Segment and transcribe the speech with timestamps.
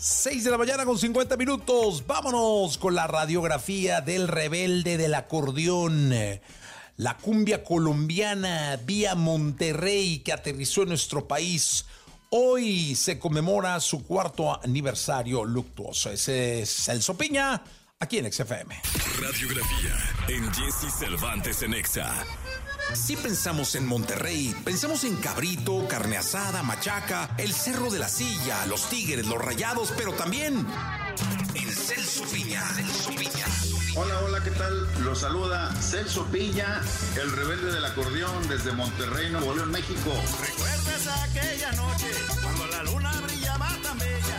[0.00, 2.06] 6 de la mañana con 50 minutos.
[2.06, 6.14] Vámonos con la radiografía del rebelde del acordeón.
[6.96, 11.84] La cumbia colombiana vía Monterrey que aterrizó en nuestro país.
[12.30, 16.12] Hoy se conmemora su cuarto aniversario luctuoso.
[16.12, 17.60] Ese es Celso Piña,
[17.98, 18.80] aquí en XFM.
[19.20, 19.96] Radiografía
[20.28, 22.24] en Jesse Cervantes en Exa.
[22.94, 28.66] Si pensamos en Monterrey, pensamos en cabrito, carne asada, machaca, el cerro de la silla,
[28.66, 30.66] los tigres, los rayados, pero también
[31.54, 32.62] en Celso Piña.
[32.74, 33.46] Celso Piña.
[33.94, 35.04] Hola, hola, ¿qué tal?
[35.04, 36.80] Los saluda Celso Piña,
[37.20, 40.12] el rebelde del acordeón desde Monterrey, Nuevo León, México.
[40.40, 42.06] ¿Recuerdas aquella noche
[42.42, 44.38] cuando la luna brillaba tan bella?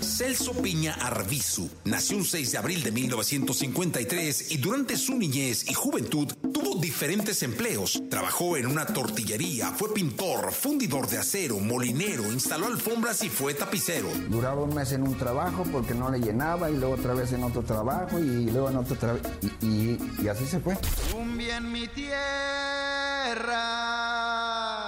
[0.00, 5.74] Celso Piña Arbizu nació un 6 de abril de 1953 y durante su niñez y
[5.74, 6.32] juventud
[6.76, 8.02] tuvo diferentes empleos.
[8.10, 14.08] Trabajó en una tortillería, fue pintor, fundidor de acero, molinero, instaló alfombras y fue tapicero.
[14.28, 17.42] Duraba un mes en un trabajo porque no le llenaba y luego otra vez en
[17.44, 20.76] otro trabajo y luego en otro trabajo y, y, y así se fue.
[21.12, 22.16] Cumbia en mi tierra.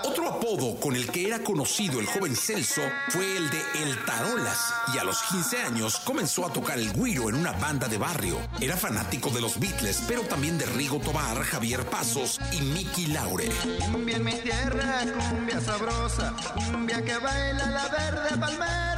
[0.05, 4.75] Otro apodo con el que era conocido el joven Celso fue el de El Tarolas
[4.95, 8.39] y a los 15 años comenzó a tocar el guiro en una banda de barrio.
[8.61, 13.51] Era fanático de los Beatles, pero también de Rigo Tobar, Javier Pasos y Mickey Laure.
[13.93, 18.98] Cumbia en mi tierra, cumbia sabrosa, cumbia que baila la verde palmera.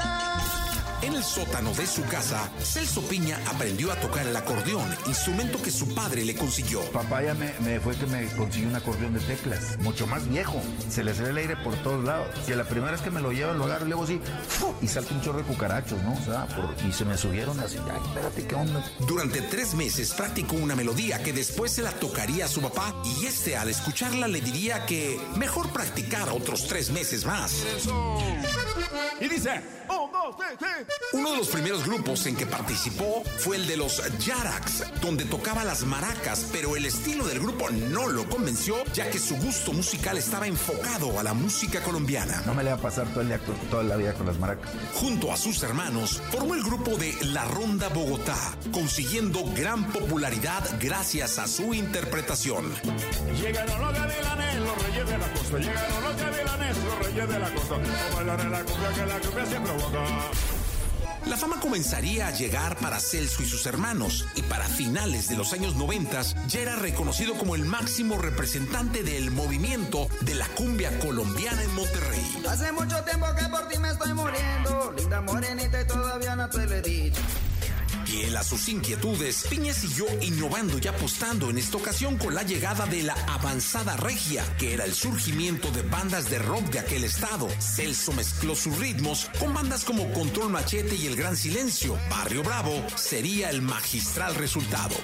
[1.03, 5.71] En el sótano de su casa, Celso Piña aprendió a tocar el acordeón, instrumento que
[5.71, 6.83] su padre le consiguió.
[6.93, 10.61] Papá ya me, me fue que me consiguió un acordeón de teclas, mucho más viejo.
[10.91, 12.29] Se le sale el aire por todos lados.
[12.45, 14.21] Si la primera vez que me lo llevan, lo agarro y luego así,
[14.83, 16.13] y salta un chorro de cucarachos, ¿no?
[16.13, 18.85] O sea, por- y se me subieron así, ay, espérate, ¿qué onda?
[19.01, 23.25] Durante tres meses practicó una melodía que después se la tocaría a su papá y
[23.25, 27.55] este al escucharla le diría que mejor practicara otros tres meses más.
[29.21, 30.87] Y dice, un, dos, tres, tres.
[31.13, 35.65] Uno de los primeros grupos en que participó fue el de los Yarax, donde tocaba
[35.65, 40.19] las maracas, pero el estilo del grupo no lo convenció, ya que su gusto musical
[40.19, 42.43] estaba enfocado a la música colombiana.
[42.47, 44.71] No me le va a pasar todo el día toda la vida con las maracas.
[44.95, 48.37] Junto a sus hermanos, formó el grupo de La Ronda Bogotá,
[48.73, 52.73] consiguiendo gran popularidad gracias a su interpretación.
[53.41, 55.59] Llegaron los gavilanes, los reyes de la costa.
[55.59, 57.77] Llegaron los gavilanes, los reyes de la costa.
[58.21, 60.50] En la cumbia que la cumbia se provoca.
[61.31, 65.53] La fama comenzaría a llegar para Celso y sus hermanos, y para finales de los
[65.53, 71.63] años 90 ya era reconocido como el máximo representante del movimiento de la cumbia colombiana
[71.63, 72.43] en Monterrey.
[72.49, 76.67] Hace mucho tiempo que por ti me estoy muriendo, linda morenita y todavía no te
[76.67, 77.21] lo he dicho.
[78.11, 82.85] Fiel a sus inquietudes, Piña siguió innovando y apostando en esta ocasión con la llegada
[82.87, 87.49] de la avanzada regia, que era el surgimiento de bandas de rock de aquel estado.
[87.61, 91.97] Celso mezcló sus ritmos con bandas como Control Machete y El Gran Silencio.
[92.11, 94.97] Barrio Bravo sería el magistral resultado.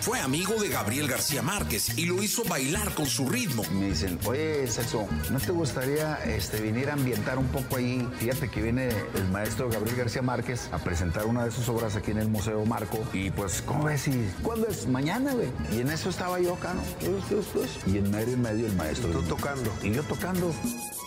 [0.00, 3.62] Fue amigo de Gabriel García Márquez y lo hizo bailar con su ritmo.
[3.70, 8.08] Me dicen, oye, Celso, ¿no te gustaría este, venir a ambientar un poco ahí?
[8.18, 12.12] Fíjate que viene el maestro Gabriel García Márquez a presentar una de sus obras aquí
[12.12, 12.98] en el Museo Marco.
[13.12, 14.08] Y pues, ¿cómo ves?
[14.08, 14.86] Y, ¿Cuándo es?
[14.86, 15.48] Mañana, güey.
[15.70, 16.82] Y en eso estaba yo acá, ¿no?
[17.00, 17.70] Pues, pues, pues.
[17.86, 19.10] Y en medio y medio el maestro.
[19.10, 19.70] Tú tocando.
[19.82, 20.54] Y yo tocando.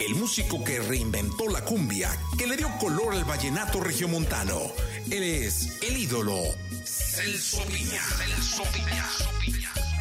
[0.08, 4.60] El músico que reinventó la cumbia, que le dio color al vallenato regiomontano.
[5.10, 6.38] Él es el ídolo
[6.86, 8.02] Celso Piña.
[8.18, 8.83] Celso Piña.
[8.84, 9.04] Supilla.
[9.18, 9.93] Supilla.